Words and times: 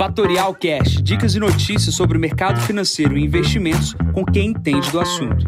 Fatorial 0.00 0.54
Cash, 0.54 1.02
dicas 1.02 1.34
e 1.34 1.38
notícias 1.38 1.94
sobre 1.94 2.16
o 2.16 2.20
mercado 2.20 2.58
financeiro 2.62 3.18
e 3.18 3.22
investimentos 3.22 3.94
com 4.14 4.24
quem 4.24 4.46
entende 4.46 4.90
do 4.90 4.98
assunto. 4.98 5.44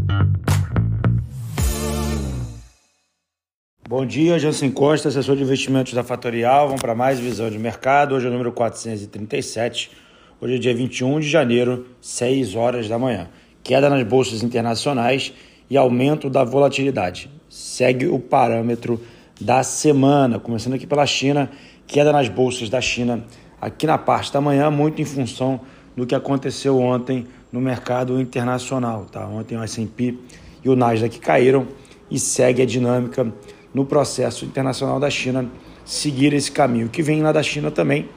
Bom 3.89 4.05
dia, 4.05 4.39
Jansen 4.39 4.71
Costa, 4.71 5.09
assessor 5.09 5.37
de 5.37 5.43
investimentos 5.43 5.95
da 5.95 6.05
Fatorial. 6.05 6.67
Vamos 6.67 6.83
para 6.83 6.95
mais 6.95 7.19
visão 7.19 7.49
de 7.49 7.59
mercado. 7.59 8.15
Hoje 8.15 8.27
é 8.27 8.29
o 8.29 8.33
número 8.33 8.53
437. 8.53 9.91
Hoje 10.39 10.57
é 10.57 10.59
dia 10.59 10.75
21 10.75 11.21
de 11.21 11.31
janeiro, 11.31 11.87
6 12.03 12.55
horas 12.55 12.91
da 12.91 12.99
manhã. 12.99 13.31
Queda 13.63 13.89
nas 13.89 14.03
bolsas 14.03 14.43
internacionais 14.43 15.33
e 15.71 15.79
aumento 15.79 16.29
da 16.29 16.45
volatilidade. 16.45 17.31
Segue 17.49 18.07
o 18.07 18.19
parâmetro 18.19 19.01
da 19.41 19.63
semana, 19.63 20.39
começando 20.39 20.75
aqui 20.75 20.87
pela 20.87 21.07
China, 21.07 21.51
queda 21.87 22.13
nas 22.13 22.29
bolsas 22.29 22.69
da 22.69 22.83
China 22.83 23.25
aqui 23.63 23.87
na 23.87 23.97
parte 23.97 24.33
da 24.33 24.41
manhã, 24.41 24.69
muito 24.73 25.01
em 25.01 25.05
função 25.05 25.61
do 25.97 26.05
que 26.05 26.17
aconteceu 26.17 26.81
ontem 26.81 27.29
no 27.53 27.61
mercado 27.61 28.21
internacional. 28.21 29.05
Tá? 29.05 29.25
Ontem 29.25 29.57
o 29.57 29.63
S&P 29.63 30.19
e 30.65 30.69
o 30.69 30.75
Nasdaq 30.75 31.21
caíram 31.21 31.69
e 32.11 32.19
segue 32.19 32.61
a 32.61 32.67
dinâmica 32.67 33.33
no 33.73 33.87
processo 33.87 34.45
internacional 34.45 34.99
da 34.99 35.09
China 35.09 35.49
seguir 35.85 36.33
esse 36.33 36.51
caminho. 36.51 36.87
O 36.87 36.91
que 36.91 37.03
vem 37.03 37.23
lá 37.23 37.31
da 37.31 37.43
China 37.43 37.71
também 37.71 38.09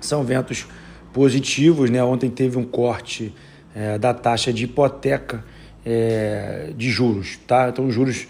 são 0.00 0.24
ventos 0.24 0.66
positivos. 1.12 1.88
Né? 1.88 2.02
Ontem 2.02 2.28
teve 2.28 2.58
um 2.58 2.64
corte 2.64 3.32
é, 3.76 3.96
da 3.98 4.12
taxa 4.12 4.52
de 4.52 4.64
hipoteca 4.64 5.44
é, 5.86 6.72
de 6.76 6.90
juros. 6.90 7.38
Tá? 7.46 7.68
Então, 7.68 7.86
os 7.86 7.94
juros 7.94 8.26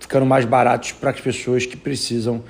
ficando 0.00 0.26
mais 0.26 0.44
baratos 0.44 0.90
para 0.90 1.10
as 1.10 1.20
pessoas 1.20 1.64
que 1.64 1.76
precisam 1.76 2.42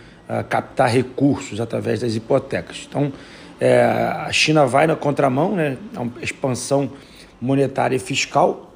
captar 0.48 0.88
recursos 0.88 1.60
através 1.60 2.01
das 2.01 2.14
hipotecas. 2.14 2.87
Então, 2.88 3.12
é, 3.60 3.82
a 3.82 4.32
China 4.32 4.66
vai 4.66 4.87
na 4.87 4.96
contramão, 4.96 5.55
né, 5.55 5.77
uma 5.96 6.12
expansão 6.20 6.90
monetária 7.40 7.96
e 7.96 7.99
fiscal, 7.99 8.73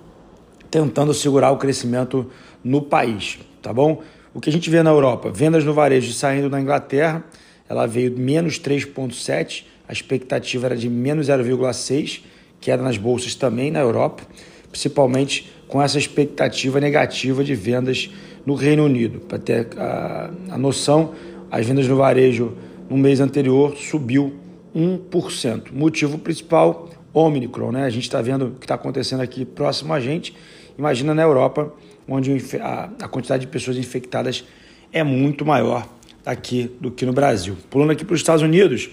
tentando 0.70 1.12
segurar 1.14 1.50
o 1.50 1.56
crescimento 1.56 2.30
no 2.62 2.82
país, 2.82 3.38
tá 3.62 3.72
bom? 3.72 4.02
O 4.34 4.40
que 4.40 4.50
a 4.50 4.52
gente 4.52 4.68
vê 4.68 4.82
na 4.82 4.90
Europa, 4.90 5.30
vendas 5.30 5.64
no 5.64 5.72
varejo 5.72 6.12
saindo 6.12 6.50
da 6.50 6.60
Inglaterra, 6.60 7.24
ela 7.68 7.86
veio 7.86 8.16
menos 8.16 8.58
3,7, 8.58 9.64
a 9.88 9.92
expectativa 9.92 10.66
era 10.66 10.76
de 10.76 10.88
menos 10.88 11.28
0,6, 11.28 12.22
queda 12.60 12.82
nas 12.82 12.98
bolsas 12.98 13.34
também 13.34 13.70
na 13.70 13.80
Europa, 13.80 14.22
principalmente 14.70 15.50
com 15.66 15.80
essa 15.80 15.98
expectativa 15.98 16.80
negativa 16.80 17.42
de 17.42 17.54
vendas 17.54 18.10
no 18.44 18.54
Reino 18.54 18.84
Unido. 18.84 19.20
Para 19.20 19.38
ter 19.38 19.68
a, 19.76 20.30
a 20.50 20.58
noção, 20.58 21.14
as 21.50 21.66
vendas 21.66 21.86
no 21.88 21.96
varejo 21.96 22.54
no 22.88 22.96
mês 22.96 23.20
anterior 23.20 23.76
subiu 23.76 24.34
1%. 24.74 25.72
Motivo 25.72 26.18
principal, 26.18 26.88
Omicron, 27.12 27.72
né? 27.72 27.84
A 27.84 27.90
gente 27.90 28.04
está 28.04 28.20
vendo 28.22 28.46
o 28.46 28.50
que 28.52 28.64
está 28.64 28.74
acontecendo 28.74 29.20
aqui 29.20 29.44
próximo 29.44 29.92
a 29.92 30.00
gente. 30.00 30.34
Imagina 30.78 31.14
na 31.14 31.22
Europa, 31.22 31.72
onde 32.08 32.36
a, 32.60 33.08
quantidade 33.08 33.42
de 33.42 33.46
pessoas 33.48 33.76
infectadas 33.76 34.44
é 34.92 35.02
muito 35.02 35.44
maior 35.44 35.86
aqui 36.24 36.70
do 36.80 36.90
que 36.90 37.04
no 37.04 37.12
Brasil. 37.12 37.56
Pulando 37.68 37.92
aqui 37.92 38.04
para 38.04 38.14
os 38.14 38.20
Estados 38.20 38.42
Unidos, 38.42 38.90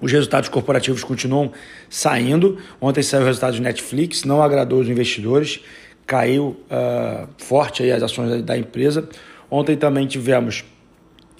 os 0.00 0.10
resultados 0.10 0.48
corporativos 0.48 1.04
continuam 1.04 1.52
saindo. 1.88 2.58
Ontem 2.80 3.02
saiu 3.02 3.22
o 3.22 3.26
resultado 3.26 3.54
de 3.54 3.62
Netflix, 3.62 4.24
não 4.24 4.42
agradou 4.42 4.80
os 4.80 4.88
investidores, 4.88 5.60
caiu 6.06 6.56
uh, 6.70 7.28
forte 7.38 7.90
as 7.90 8.02
ações 8.02 8.42
da 8.42 8.58
empresa. 8.58 9.08
Ontem 9.50 9.76
também 9.76 10.06
tivemos 10.06 10.64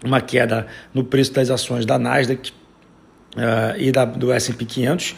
uma 0.03 0.21
queda 0.21 0.67
no 0.93 1.05
preço 1.05 1.33
das 1.33 1.51
ações 1.51 1.85
da 1.85 1.99
Nasdaq 1.99 2.51
uh, 2.51 3.79
e 3.79 3.93
da, 3.93 4.05
do 4.05 4.33
S&P 4.33 4.65
500, 4.65 5.11
uh, 5.11 5.17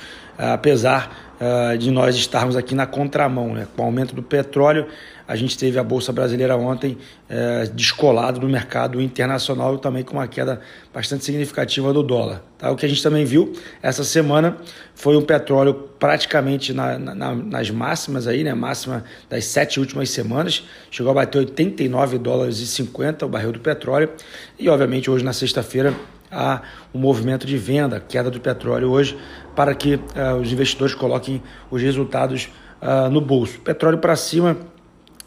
apesar 0.52 1.25
uh, 1.40 1.76
de 1.76 1.90
nós 1.90 2.16
estarmos 2.16 2.56
aqui 2.56 2.74
na 2.74 2.86
contramão, 2.86 3.54
né? 3.54 3.66
com 3.74 3.82
o 3.82 3.84
aumento 3.84 4.14
do 4.14 4.22
petróleo, 4.22 4.86
a 5.28 5.34
gente 5.34 5.58
teve 5.58 5.78
a 5.78 5.82
Bolsa 5.82 6.12
Brasileira 6.12 6.56
ontem 6.56 6.96
é, 7.28 7.64
descolado 7.74 8.38
do 8.38 8.48
mercado 8.48 9.00
internacional 9.00 9.74
e 9.74 9.78
também 9.78 10.04
com 10.04 10.14
uma 10.14 10.28
queda 10.28 10.60
bastante 10.94 11.24
significativa 11.24 11.92
do 11.92 12.02
dólar. 12.02 12.42
Tá? 12.56 12.70
O 12.70 12.76
que 12.76 12.86
a 12.86 12.88
gente 12.88 13.02
também 13.02 13.24
viu 13.24 13.52
essa 13.82 14.04
semana 14.04 14.56
foi 14.94 15.16
o 15.16 15.22
petróleo 15.22 15.74
praticamente 15.98 16.72
na, 16.72 16.96
na, 16.98 17.34
nas 17.34 17.70
máximas 17.70 18.28
aí, 18.28 18.44
né? 18.44 18.54
máxima 18.54 19.04
das 19.28 19.46
sete 19.46 19.80
últimas 19.80 20.10
semanas, 20.10 20.64
chegou 20.92 21.10
a 21.10 21.14
bater 21.14 21.38
89 21.38 22.18
dólares 22.18 22.60
e 22.60 22.66
50 22.66 23.26
o 23.26 23.28
barril 23.28 23.50
do 23.50 23.60
petróleo 23.60 24.10
e 24.56 24.68
obviamente 24.68 25.10
hoje 25.10 25.24
na 25.24 25.32
sexta-feira 25.32 25.92
há 26.30 26.62
um 26.94 26.98
movimento 26.98 27.46
de 27.46 27.56
venda, 27.56 28.00
queda 28.00 28.30
do 28.30 28.40
petróleo 28.40 28.90
hoje, 28.90 29.16
para 29.54 29.74
que 29.74 29.94
uh, 29.94 30.00
os 30.40 30.52
investidores 30.52 30.94
coloquem 30.94 31.42
os 31.70 31.80
resultados 31.80 32.48
uh, 32.80 33.10
no 33.10 33.20
bolso. 33.20 33.60
Petróleo 33.60 33.98
para 33.98 34.16
cima 34.16 34.56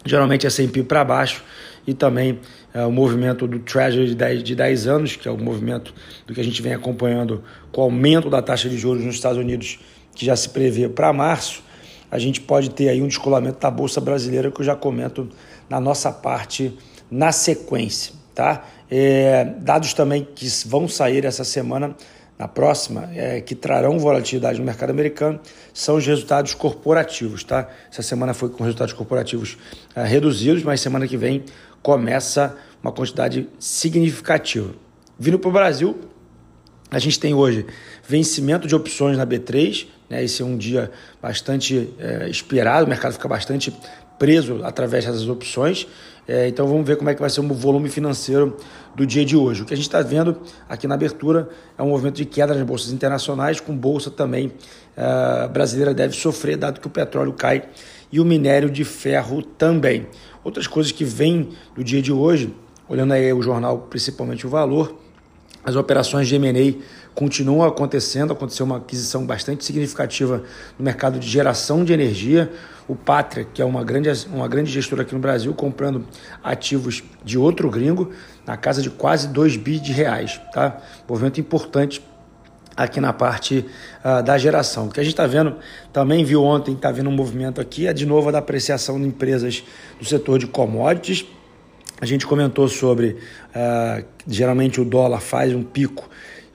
geralmente 0.05 0.47
é 0.47 0.49
sempre 0.49 0.83
para 0.83 1.03
baixo, 1.03 1.43
e 1.85 1.93
também 1.93 2.39
é, 2.73 2.85
o 2.85 2.91
movimento 2.91 3.47
do 3.47 3.59
Treasury 3.59 4.07
de 4.07 4.15
10, 4.15 4.43
de 4.43 4.55
10 4.55 4.87
anos, 4.87 5.15
que 5.15 5.27
é 5.27 5.31
o 5.31 5.37
movimento 5.37 5.93
do 6.27 6.33
que 6.33 6.39
a 6.39 6.43
gente 6.43 6.61
vem 6.61 6.73
acompanhando 6.73 7.43
com 7.71 7.81
o 7.81 7.83
aumento 7.85 8.29
da 8.29 8.41
taxa 8.41 8.69
de 8.69 8.77
juros 8.77 9.03
nos 9.03 9.15
Estados 9.15 9.37
Unidos, 9.37 9.79
que 10.15 10.25
já 10.25 10.35
se 10.35 10.49
prevê 10.49 10.87
para 10.87 11.11
março, 11.11 11.63
a 12.11 12.19
gente 12.19 12.41
pode 12.41 12.69
ter 12.71 12.89
aí 12.89 13.01
um 13.01 13.07
descolamento 13.07 13.59
da 13.59 13.69
Bolsa 13.69 14.01
Brasileira, 14.01 14.51
que 14.51 14.61
eu 14.61 14.65
já 14.65 14.75
comento 14.75 15.29
na 15.69 15.79
nossa 15.79 16.11
parte 16.11 16.77
na 17.09 17.31
sequência. 17.31 18.13
Tá? 18.33 18.65
É, 18.91 19.45
dados 19.59 19.93
também 19.93 20.27
que 20.35 20.47
vão 20.65 20.87
sair 20.87 21.25
essa 21.25 21.43
semana 21.43 21.95
na 22.39 22.47
próxima, 22.47 23.09
é, 23.13 23.41
que 23.41 23.53
trarão 23.53 23.99
volatilidade 23.99 24.57
no 24.59 24.65
mercado 24.65 24.91
americano, 24.91 25.41
são 25.73 25.97
os 25.97 26.07
resultados 26.07 26.53
corporativos. 26.53 27.43
Tá? 27.43 27.67
Essa 27.91 28.01
semana 28.01 28.33
foi 28.33 28.49
com 28.49 28.63
resultados 28.63 28.93
corporativos 28.93 29.57
é, 29.93 30.05
reduzidos, 30.05 30.63
mas 30.63 30.79
semana 30.79 31.05
que 31.05 31.17
vem 31.17 31.43
começa 31.81 32.55
uma 32.81 32.93
quantidade 32.93 33.49
significativa. 33.59 34.73
Vindo 35.17 35.37
para 35.37 35.49
o 35.49 35.51
Brasil, 35.51 35.99
a 36.89 36.97
gente 36.97 37.19
tem 37.19 37.33
hoje 37.33 37.65
vencimento 38.07 38.67
de 38.67 38.73
opções 38.73 39.17
na 39.17 39.27
B3, 39.27 39.87
né? 40.09 40.23
esse 40.23 40.41
é 40.41 40.45
um 40.45 40.57
dia 40.57 40.89
bastante 41.21 41.93
é, 41.99 42.29
esperado, 42.29 42.85
o 42.85 42.89
mercado 42.89 43.13
fica 43.13 43.27
bastante 43.27 43.73
preso 44.19 44.59
através 44.63 45.05
dessas 45.05 45.27
opções. 45.27 45.87
É, 46.27 46.47
então 46.47 46.67
vamos 46.67 46.85
ver 46.85 46.95
como 46.95 47.09
é 47.09 47.15
que 47.15 47.19
vai 47.19 47.29
ser 47.29 47.39
o 47.39 47.53
volume 47.55 47.89
financeiro 47.89 48.55
do 48.95 49.03
dia 49.03 49.25
de 49.25 49.35
hoje. 49.35 49.63
O 49.63 49.65
que 49.65 49.73
a 49.73 49.77
gente 49.77 49.87
está 49.87 50.01
vendo 50.01 50.37
aqui 50.67 50.85
na 50.85 50.93
abertura 50.93 51.49
é 51.75 51.81
um 51.81 51.89
movimento 51.89 52.17
de 52.17 52.25
queda 52.25 52.53
nas 52.53 52.61
bolsas 52.61 52.91
internacionais, 52.91 53.59
com 53.59 53.75
bolsa 53.75 54.11
também 54.11 54.47
uh, 54.95 55.49
brasileira 55.49 55.91
deve 55.91 56.13
sofrer, 56.15 56.55
dado 56.55 56.79
que 56.79 56.85
o 56.85 56.89
petróleo 56.89 57.33
cai 57.33 57.63
e 58.11 58.19
o 58.19 58.25
minério 58.25 58.69
de 58.69 58.83
ferro 58.83 59.41
também. 59.41 60.07
Outras 60.43 60.67
coisas 60.67 60.91
que 60.91 61.03
vêm 61.03 61.49
do 61.73 61.83
dia 61.83 62.01
de 62.01 62.11
hoje, 62.11 62.53
olhando 62.87 63.13
aí 63.13 63.33
o 63.33 63.41
jornal, 63.41 63.87
principalmente 63.89 64.45
o 64.45 64.49
valor, 64.51 64.99
as 65.63 65.75
operações 65.75 66.27
de 66.27 66.35
M&A 66.35 66.75
continuam 67.19 67.67
acontecendo, 67.67 68.31
aconteceu 68.31 68.65
uma 68.65 68.77
aquisição 68.77 69.25
bastante 69.25 69.65
significativa 69.65 70.41
no 70.77 70.85
mercado 70.85 71.19
de 71.19 71.27
geração 71.27 71.83
de 71.83 71.91
energia. 71.91 72.49
O 72.87 72.95
Pátria, 72.95 73.43
que 73.43 73.61
é 73.61 73.65
uma 73.65 73.83
grande, 73.83 74.09
uma 74.31 74.47
grande 74.47 74.71
gestora 74.71 75.01
aqui 75.01 75.13
no 75.13 75.19
Brasil, 75.19 75.53
comprando 75.53 76.07
ativos 76.41 77.03
de 77.21 77.37
outro 77.37 77.69
gringo 77.69 78.13
na 78.47 78.55
casa 78.55 78.81
de 78.81 78.89
quase 78.89 79.27
2 79.27 79.57
bi 79.57 79.81
de 79.81 79.91
reais. 79.91 80.39
Tá? 80.53 80.77
Movimento 81.09 81.41
importante 81.41 82.01
aqui 82.73 83.01
na 83.01 83.11
parte 83.11 83.65
uh, 84.01 84.23
da 84.23 84.37
geração. 84.37 84.87
O 84.87 84.89
que 84.89 85.01
a 85.01 85.03
gente 85.03 85.11
está 85.11 85.27
vendo, 85.27 85.57
também 85.91 86.23
viu 86.23 86.41
ontem, 86.41 86.73
está 86.73 86.89
vendo 86.89 87.09
um 87.09 87.13
movimento 87.13 87.59
aqui, 87.59 87.85
é 87.85 87.91
de 87.91 88.05
novo 88.05 88.29
a 88.29 88.31
da 88.31 88.37
apreciação 88.37 88.97
de 88.97 89.05
empresas 89.05 89.61
do 89.99 90.05
setor 90.05 90.39
de 90.39 90.47
commodities. 90.47 91.25
A 91.99 92.05
gente 92.05 92.25
comentou 92.25 92.69
sobre, 92.69 93.17
uh, 93.53 94.05
geralmente 94.25 94.79
o 94.79 94.85
dólar 94.85 95.19
faz 95.19 95.53
um 95.53 95.63
pico 95.63 96.09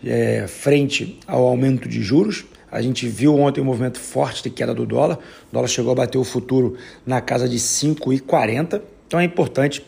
é, 0.04 0.46
frente 0.46 1.18
ao 1.26 1.44
aumento 1.44 1.88
de 1.88 2.02
juros. 2.02 2.44
A 2.70 2.82
gente 2.82 3.06
viu 3.06 3.36
ontem 3.38 3.60
um 3.60 3.64
movimento 3.64 4.00
forte 4.00 4.42
de 4.42 4.50
queda 4.50 4.74
do 4.74 4.84
dólar. 4.84 5.18
O 5.50 5.54
dólar 5.54 5.68
chegou 5.68 5.92
a 5.92 5.94
bater 5.94 6.18
o 6.18 6.24
futuro 6.24 6.76
na 7.06 7.20
casa 7.20 7.48
de 7.48 7.56
5,40. 7.56 8.82
Então 9.06 9.20
é 9.20 9.24
importante 9.24 9.84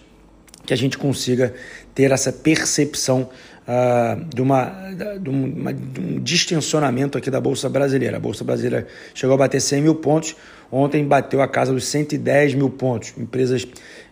que 0.64 0.72
a 0.72 0.76
gente 0.76 0.98
consiga 0.98 1.54
ter 1.94 2.10
essa 2.10 2.32
percepção 2.32 3.28
uh, 3.66 4.24
de, 4.34 4.40
uma, 4.40 4.92
de, 5.20 5.30
uma, 5.30 5.72
de 5.72 6.00
um 6.00 6.20
distensionamento 6.20 7.16
aqui 7.18 7.30
da 7.30 7.40
Bolsa 7.40 7.68
Brasileira. 7.68 8.16
A 8.16 8.20
Bolsa 8.20 8.44
Brasileira 8.44 8.86
chegou 9.14 9.34
a 9.34 9.38
bater 9.38 9.60
100 9.60 9.82
mil 9.82 9.94
pontos, 9.96 10.36
ontem 10.70 11.04
bateu 11.04 11.40
a 11.40 11.48
casa 11.48 11.72
dos 11.72 11.84
110 11.86 12.54
mil 12.54 12.70
pontos. 12.70 13.14
Empresas 13.16 13.66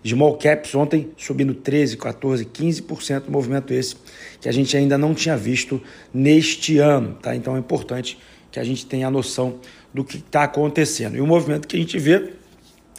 small 0.05 0.37
caps 0.37 0.75
ontem 0.75 1.11
subindo 1.17 1.55
13, 1.55 1.97
14, 1.97 2.45
15%, 2.45 3.25
movimento 3.29 3.73
esse 3.73 3.97
que 4.41 4.49
a 4.49 4.53
gente 4.53 4.77
ainda 4.77 4.99
não 4.99 5.15
tinha 5.15 5.37
visto 5.37 5.81
neste 6.12 6.79
ano. 6.79 7.17
Tá? 7.21 7.35
Então 7.35 7.56
é 7.56 7.59
importante 7.59 8.19
que 8.51 8.61
a 8.61 8.65
gente 8.65 8.87
tenha 8.87 9.09
a 9.09 9.11
noção 9.11 9.59
do 9.93 10.05
que 10.05 10.19
está 10.19 10.45
acontecendo. 10.45 11.17
E 11.17 11.21
o 11.21 11.27
movimento 11.27 11.67
que 11.67 11.77
a 11.77 11.79
gente 11.79 11.99
vê 11.99 12.33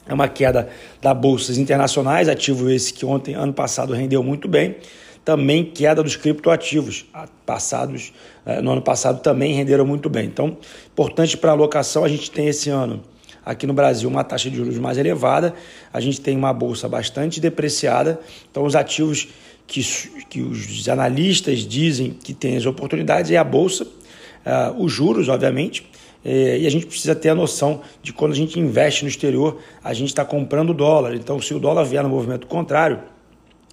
é 0.07 0.13
uma 0.13 0.28
queda 0.28 0.69
da 1.02 1.13
bolsas 1.13 1.57
internacionais, 1.57 2.30
ativo 2.30 2.69
esse 2.69 2.94
que 2.94 3.06
ontem, 3.06 3.34
ano 3.34 3.54
passado, 3.54 3.94
rendeu 3.94 4.22
muito 4.22 4.48
bem, 4.48 4.75
também 5.24 5.66
queda 5.66 6.04
dos 6.04 6.16
criptoativos, 6.16 7.06
passados, 7.46 8.13
eh, 8.46 8.62
no 8.62 8.72
ano 8.72 8.81
passado 8.81 9.22
também 9.22 9.54
renderam 9.54 9.86
muito 9.86 10.07
bem. 10.07 10.25
Então, 10.25 10.57
importante 10.94 11.36
para 11.36 11.50
a 11.50 11.54
alocação, 11.54 12.04
a 12.04 12.07
gente 12.07 12.30
tem 12.30 12.48
esse 12.48 12.69
ano 12.69 13.02
aqui 13.45 13.68
no 13.68 13.74
Brasil 13.74 14.09
uma 14.09 14.24
taxa 14.24 14.50
de 14.50 14.57
juros 14.57 14.77
mais 14.77 14.97
elevada, 14.97 15.53
a 15.94 16.00
gente 16.00 16.19
tem 16.19 16.36
uma 16.36 16.51
bolsa 16.51 16.89
bastante 16.89 17.39
depreciada, 17.39 18.19
então 18.50 18.63
os 18.65 18.75
ativos 18.75 19.27
que, 19.68 19.81
que 20.30 20.42
os 20.42 20.89
analistas 20.89 21.59
dizem 21.59 22.12
que 22.12 22.33
tem 22.33 22.57
as 22.57 22.65
oportunidades 22.65 23.31
é 23.31 23.38
a 23.38 23.44
bolsa, 23.44 23.83
uh, 23.86 24.83
os 24.83 24.92
juros, 24.92 25.30
obviamente, 25.30 25.88
eh, 26.24 26.59
e 26.62 26.68
a 26.68 26.71
gente 26.71 26.88
precisa 26.88 27.13
ter 27.13 27.30
a 27.30 27.36
noção 27.36 27.81
de 28.01 28.12
quando 28.12 28.31
a 28.31 28.36
gente 28.36 28.59
investe 28.59 29.03
no 29.03 29.09
exterior, 29.09 29.59
a 29.83 29.94
gente 29.94 30.09
está 30.09 30.25
comprando 30.25 30.74
dólar. 30.74 31.13
Então, 31.13 31.39
se 31.39 31.53
o 31.53 31.59
dólar 31.59 31.83
vier 31.83 32.01
no 32.01 32.09
movimento 32.09 32.47
contrário, 32.47 33.00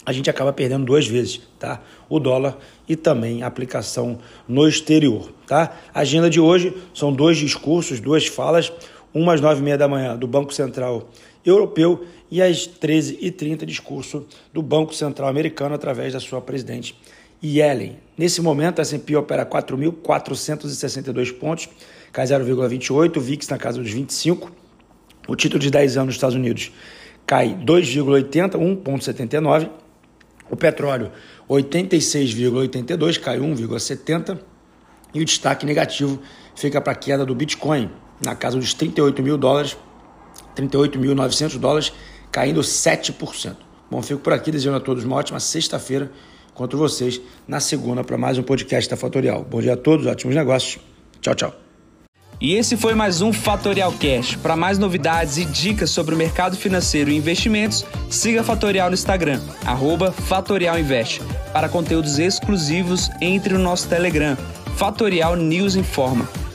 a 0.05 0.13
gente 0.13 0.29
acaba 0.29 0.53
perdendo 0.53 0.85
duas 0.85 1.07
vezes, 1.07 1.41
tá? 1.59 1.81
O 2.09 2.19
dólar 2.19 2.59
e 2.87 2.95
também 2.95 3.43
a 3.43 3.47
aplicação 3.47 4.19
no 4.47 4.69
exterior, 4.69 5.33
tá? 5.47 5.75
A 5.95 6.01
agenda 6.01 6.29
de 6.29 6.41
hoje 6.41 6.75
são 6.93 7.13
dois 7.13 7.39
discursos, 7.39 8.01
duas 8.01 8.27
falas, 8.27 8.71
uma 9.15 9.35
às 9.35 9.41
nove 9.41 9.61
e 9.61 9.63
meia 9.65 9.79
da 9.79 9.89
manhã 9.89 10.17
do 10.17 10.27
Banco 10.27 10.53
Central 10.53 11.09
Europeu 11.45 12.05
e 12.31 12.41
às 12.41 12.69
13h30 12.69 13.65
discurso 13.65 14.27
do 14.53 14.63
Banco 14.63 14.95
Central 14.95 15.29
Americano 15.29 15.75
através 15.75 16.13
da 16.13 16.21
sua 16.21 16.41
presidente 16.41 16.95
Yellen. 17.43 17.97
Nesse 18.17 18.41
momento, 18.41 18.79
a 18.79 18.83
S&P 18.83 19.17
opera 19.17 19.45
4.462 19.45 21.33
pontos, 21.39 21.69
cai 22.13 22.27
0,28, 22.27 23.17
o 23.17 23.21
VIX 23.21 23.49
na 23.49 23.59
casa 23.59 23.83
dos 23.83 23.91
25, 23.91 24.53
o 25.29 25.35
título 25.35 25.61
de 25.61 25.71
10 25.71 25.97
anos 25.97 26.07
nos 26.07 26.15
Estados 26.15 26.37
Unidos 26.37 26.73
cai 27.27 27.55
2,80, 27.55 28.53
1,79, 28.53 29.71
o 30.51 30.57
petróleo, 30.57 31.11
86,82, 31.49 33.19
caiu 33.19 33.43
1,70. 33.43 34.39
E 35.15 35.21
o 35.21 35.25
destaque 35.25 35.67
negativo 35.67 36.21
fica 36.55 36.81
para 36.81 36.93
a 36.93 36.95
queda 36.95 37.25
do 37.25 37.35
Bitcoin, 37.35 37.91
na 38.25 38.35
casa 38.35 38.57
dos 38.57 38.75
38 38.75 39.23
mil 39.23 39.37
dólares, 39.37 39.77
38.900 40.57 41.59
dólares, 41.59 41.93
caindo 42.31 42.61
7%. 42.61 43.57
Bom, 43.91 44.01
fico 44.03 44.21
por 44.21 44.33
aqui 44.33 44.51
desejando 44.51 44.79
a 44.79 44.81
todos 44.81 45.05
uma 45.05 45.17
ótima 45.17 45.39
sexta-feira. 45.39 46.11
Encontro 46.51 46.79
vocês 46.79 47.21
na 47.47 47.61
segunda 47.61 48.05
para 48.05 48.17
mais 48.17 48.39
um 48.39 48.43
podcast 48.43 48.89
da 48.89 48.97
Fatorial. 48.97 49.45
Bom 49.45 49.61
dia 49.61 49.75
a 49.75 49.77
todos, 49.77 50.07
ótimos 50.07 50.35
negócios. 50.35 50.79
Tchau, 51.21 51.35
tchau. 51.35 51.55
E 52.41 52.55
esse 52.55 52.77
foi 52.77 52.93
mais 52.95 53.23
um 53.23 53.33
Fatorial 53.33 53.93
Cash. 53.93 54.35
Para 54.37 54.57
mais 54.57 54.77
novidades 54.77 55.37
e 55.37 55.45
dicas 55.45 55.91
sobre 55.91 56.15
o 56.15 56.19
mercado 56.19 56.57
financeiro 56.57 57.09
e 57.09 57.17
investimentos, 57.17 57.85
siga 58.11 58.41
a 58.41 58.45
Fatorial 58.45 58.89
no 58.89 58.95
Instagram, 58.95 59.41
Fatorial 60.27 60.79
Invest. 60.79 61.23
Para 61.53 61.69
conteúdos 61.69 62.19
exclusivos, 62.19 63.09
entre 63.21 63.55
no 63.55 63.61
nosso 63.61 63.89
Telegram, 63.89 64.37
Fatorial 64.77 65.37
News 65.37 65.77
Informa. 65.77 66.29